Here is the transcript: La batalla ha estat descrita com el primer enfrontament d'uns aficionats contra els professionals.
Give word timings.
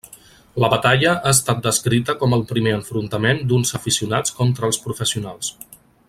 La 0.63 0.69
batalla 0.73 1.11
ha 1.17 1.33
estat 1.33 1.59
descrita 1.67 2.15
com 2.23 2.33
el 2.37 2.43
primer 2.53 2.73
enfrontament 2.79 3.43
d'uns 3.51 3.75
aficionats 3.81 4.37
contra 4.39 4.71
els 4.71 4.81
professionals. 4.87 5.53